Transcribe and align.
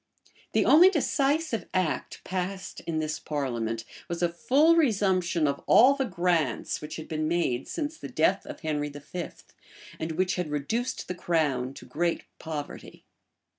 The 0.53 0.65
only 0.65 0.89
decisive 0.89 1.67
act 1.75 2.23
passed 2.23 2.79
in 2.87 2.97
this 2.97 3.19
parliament, 3.19 3.85
was 4.09 4.23
a 4.23 4.29
full 4.29 4.75
resumption 4.75 5.47
of 5.47 5.63
all 5.67 5.93
the 5.93 6.05
grants 6.07 6.81
which 6.81 6.95
had 6.95 7.07
been 7.07 7.27
made 7.27 7.67
since 7.67 7.99
the 7.99 8.09
death 8.09 8.43
of 8.47 8.61
Henry 8.61 8.89
V., 8.89 9.25
and 9.99 10.13
which 10.13 10.37
had 10.37 10.49
reduced 10.49 11.07
the 11.07 11.13
crown 11.13 11.75
to 11.75 11.85
great 11.85 12.23
poverty. 12.39 13.05